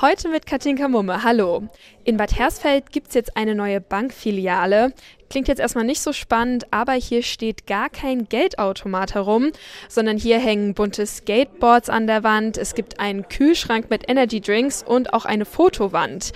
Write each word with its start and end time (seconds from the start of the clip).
Heute 0.00 0.30
mit 0.30 0.46
Katinka 0.46 0.88
Mumme. 0.88 1.24
Hallo. 1.24 1.68
In 2.04 2.16
Bad 2.16 2.38
Hersfeld 2.38 2.90
gibt 2.90 3.08
es 3.08 3.14
jetzt 3.14 3.36
eine 3.36 3.54
neue 3.54 3.82
Bankfiliale. 3.82 4.94
Klingt 5.28 5.46
jetzt 5.46 5.60
erstmal 5.60 5.84
nicht 5.84 6.00
so 6.00 6.12
spannend, 6.12 6.66
aber 6.72 6.94
hier 6.94 7.22
steht 7.22 7.68
gar 7.68 7.88
kein 7.88 8.28
Geldautomat 8.28 9.14
herum, 9.14 9.52
sondern 9.88 10.16
hier 10.16 10.40
hängen 10.40 10.74
bunte 10.74 11.06
Skateboards 11.06 11.88
an 11.88 12.08
der 12.08 12.24
Wand. 12.24 12.58
Es 12.58 12.74
gibt 12.74 12.98
einen 12.98 13.28
Kühlschrank 13.28 13.90
mit 13.90 14.08
Energy 14.10 14.40
Drinks 14.40 14.82
und 14.82 15.12
auch 15.12 15.26
eine 15.26 15.44
Fotowand. 15.44 16.32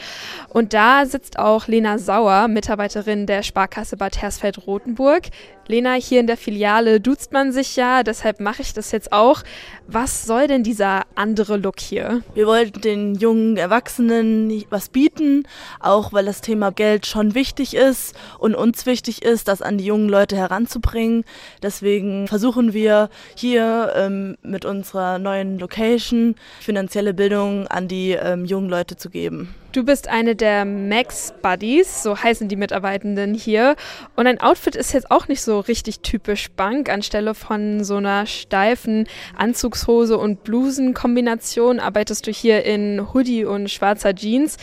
Und 0.50 0.74
da 0.74 1.06
sitzt 1.06 1.40
auch 1.40 1.66
Lena 1.66 1.98
Sauer, 1.98 2.46
Mitarbeiterin 2.46 3.26
der 3.26 3.42
Sparkasse 3.42 3.96
Bad 3.96 4.22
Hersfeld-Rotenburg. 4.22 5.24
Lena, 5.66 5.94
hier 5.94 6.20
in 6.20 6.28
der 6.28 6.36
Filiale 6.36 7.00
duzt 7.00 7.32
man 7.32 7.50
sich 7.50 7.74
ja, 7.74 8.04
deshalb 8.04 8.38
mache 8.38 8.62
ich 8.62 8.74
das 8.74 8.92
jetzt 8.92 9.12
auch. 9.12 9.42
Was 9.88 10.24
soll 10.24 10.46
denn 10.46 10.62
dieser 10.62 11.02
andere 11.16 11.56
Look 11.56 11.80
hier? 11.80 12.22
Wir 12.34 12.46
wollten 12.46 12.80
den 12.80 13.14
jungen 13.16 13.53
Erwachsenen 13.56 14.64
was 14.70 14.88
bieten, 14.88 15.46
auch 15.80 16.12
weil 16.12 16.24
das 16.24 16.40
Thema 16.40 16.70
Geld 16.70 17.06
schon 17.06 17.34
wichtig 17.34 17.74
ist 17.74 18.14
und 18.38 18.54
uns 18.54 18.86
wichtig 18.86 19.22
ist, 19.22 19.48
das 19.48 19.62
an 19.62 19.78
die 19.78 19.84
jungen 19.84 20.08
Leute 20.08 20.36
heranzubringen. 20.36 21.24
Deswegen 21.62 22.28
versuchen 22.28 22.72
wir 22.72 23.10
hier 23.34 23.92
ähm, 23.96 24.36
mit 24.42 24.64
unserer 24.64 25.18
neuen 25.18 25.58
Location 25.58 26.34
finanzielle 26.60 27.14
Bildung 27.14 27.66
an 27.68 27.88
die 27.88 28.12
ähm, 28.12 28.44
jungen 28.44 28.68
Leute 28.68 28.96
zu 28.96 29.10
geben. 29.10 29.54
Du 29.74 29.82
bist 29.82 30.06
eine 30.06 30.36
der 30.36 30.64
Max 30.64 31.34
Buddies, 31.42 32.04
so 32.04 32.16
heißen 32.16 32.46
die 32.46 32.54
Mitarbeitenden 32.54 33.34
hier. 33.34 33.74
Und 34.14 34.26
dein 34.26 34.40
Outfit 34.40 34.76
ist 34.76 34.92
jetzt 34.92 35.10
auch 35.10 35.26
nicht 35.26 35.42
so 35.42 35.58
richtig 35.58 35.98
typisch 35.98 36.52
Bank. 36.52 36.88
Anstelle 36.88 37.34
von 37.34 37.82
so 37.82 37.96
einer 37.96 38.24
steifen 38.26 39.08
Anzugshose 39.36 40.16
und 40.16 40.44
Blusenkombination 40.44 41.80
arbeitest 41.80 42.28
du 42.28 42.30
hier 42.30 42.64
in 42.64 43.12
Hoodie 43.12 43.44
und 43.44 43.68
schwarzer 43.68 44.14
Jeans. 44.14 44.58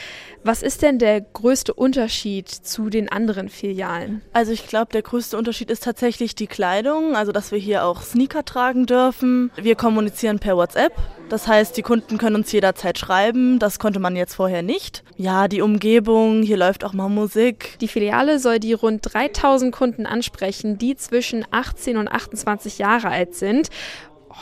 Was 0.45 0.63
ist 0.63 0.81
denn 0.81 0.97
der 0.97 1.19
größte 1.19 1.73
Unterschied 1.73 2.47
zu 2.47 2.89
den 2.89 3.09
anderen 3.09 3.49
Filialen? 3.49 4.21
Also 4.31 4.53
ich 4.53 4.65
glaube, 4.65 4.93
der 4.93 5.01
größte 5.01 5.37
Unterschied 5.37 5.69
ist 5.69 5.83
tatsächlich 5.83 6.35
die 6.35 6.47
Kleidung, 6.47 7.17
also 7.17 7.33
dass 7.33 7.51
wir 7.51 7.59
hier 7.59 7.83
auch 7.83 8.01
Sneaker 8.01 8.45
tragen 8.45 8.85
dürfen. 8.85 9.51
Wir 9.57 9.75
kommunizieren 9.75 10.39
per 10.39 10.55
WhatsApp. 10.55 10.93
Das 11.31 11.47
heißt, 11.47 11.77
die 11.77 11.81
Kunden 11.81 12.17
können 12.17 12.35
uns 12.35 12.51
jederzeit 12.51 12.99
schreiben. 12.99 13.57
Das 13.57 13.79
konnte 13.79 14.01
man 14.01 14.17
jetzt 14.17 14.35
vorher 14.35 14.63
nicht. 14.63 15.01
Ja, 15.15 15.47
die 15.47 15.61
Umgebung, 15.61 16.43
hier 16.43 16.57
läuft 16.57 16.83
auch 16.83 16.91
mal 16.91 17.07
Musik. 17.07 17.77
Die 17.79 17.87
Filiale 17.87 18.37
soll 18.37 18.59
die 18.59 18.73
rund 18.73 19.13
3000 19.13 19.73
Kunden 19.73 20.05
ansprechen, 20.05 20.77
die 20.77 20.97
zwischen 20.97 21.45
18 21.49 21.95
und 21.95 22.09
28 22.09 22.79
Jahre 22.79 23.07
alt 23.07 23.33
sind 23.33 23.69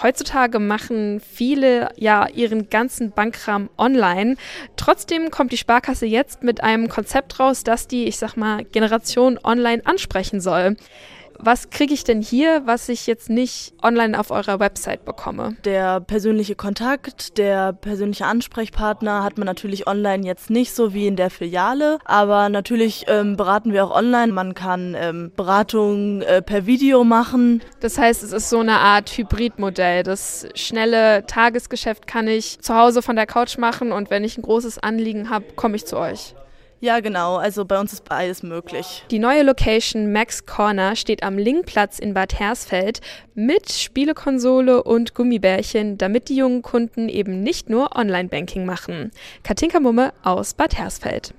heutzutage 0.03 0.59
machen 0.59 1.19
viele 1.19 1.89
ja 1.95 2.27
ihren 2.27 2.69
ganzen 2.69 3.11
Bankkram 3.11 3.69
online. 3.75 4.35
Trotzdem 4.75 5.31
kommt 5.31 5.51
die 5.51 5.57
Sparkasse 5.57 6.05
jetzt 6.05 6.43
mit 6.43 6.61
einem 6.61 6.89
Konzept 6.89 7.39
raus, 7.39 7.63
das 7.63 7.87
die, 7.87 8.05
ich 8.05 8.17
sag 8.17 8.35
mal, 8.35 8.65
Generation 8.65 9.39
online 9.43 9.81
ansprechen 9.85 10.41
soll 10.41 10.75
was 11.39 11.69
kriege 11.69 11.93
ich 11.93 12.03
denn 12.03 12.21
hier, 12.21 12.63
was 12.65 12.89
ich 12.89 13.07
jetzt 13.07 13.29
nicht 13.29 13.73
online 13.81 14.19
auf 14.19 14.31
eurer 14.31 14.59
Website 14.59 15.05
bekomme? 15.05 15.55
Der 15.63 16.01
persönliche 16.01 16.55
Kontakt, 16.55 17.37
der 17.37 17.73
persönliche 17.73 18.25
Ansprechpartner 18.25 19.23
hat 19.23 19.37
man 19.37 19.45
natürlich 19.45 19.87
online 19.87 20.25
jetzt 20.25 20.49
nicht 20.49 20.73
so 20.73 20.93
wie 20.93 21.07
in 21.07 21.15
der 21.15 21.29
Filiale, 21.29 21.99
aber 22.05 22.49
natürlich 22.49 23.05
ähm, 23.07 23.37
beraten 23.37 23.73
wir 23.73 23.85
auch 23.85 23.95
online. 23.95 24.33
Man 24.33 24.53
kann 24.53 24.95
ähm, 24.97 25.31
Beratungen 25.35 26.21
äh, 26.21 26.41
per 26.41 26.65
Video 26.65 27.03
machen. 27.03 27.61
Das 27.79 27.97
heißt, 27.97 28.23
es 28.23 28.33
ist 28.33 28.49
so 28.49 28.59
eine 28.59 28.77
Art 28.79 29.09
Hybridmodell. 29.09 30.03
Das 30.03 30.47
schnelle 30.55 31.25
Tagesgeschäft 31.25 32.05
kann 32.05 32.27
ich 32.27 32.59
zu 32.59 32.75
Hause 32.75 33.01
von 33.01 33.15
der 33.15 33.25
Couch 33.25 33.57
machen 33.57 33.91
und 33.91 34.09
wenn 34.09 34.23
ich 34.23 34.37
ein 34.37 34.41
großes 34.41 34.79
Anliegen 34.79 35.29
habe, 35.29 35.45
komme 35.55 35.75
ich 35.75 35.85
zu 35.85 35.97
euch. 35.97 36.35
Ja, 36.81 37.01
genau. 37.01 37.35
Also 37.35 37.65
bei 37.65 37.79
uns 37.79 37.91
ist 37.91 38.05
beides 38.05 38.41
möglich. 38.41 39.03
Die 39.11 39.19
neue 39.19 39.43
Location 39.43 40.11
Max 40.11 40.45
Corner 40.45 40.95
steht 40.95 41.23
am 41.23 41.37
Linkplatz 41.37 41.99
in 41.99 42.13
Bad 42.13 42.39
Hersfeld 42.39 43.01
mit 43.35 43.71
Spielekonsole 43.71 44.83
und 44.83 45.13
Gummibärchen, 45.13 45.97
damit 45.97 46.29
die 46.29 46.37
jungen 46.37 46.61
Kunden 46.61 47.09
eben 47.09 47.43
nicht 47.43 47.69
nur 47.69 47.95
Online-Banking 47.95 48.65
machen. 48.65 49.11
Katinka 49.43 49.79
Mumme 49.79 50.13
aus 50.23 50.53
Bad 50.53 50.77
Hersfeld. 50.77 51.33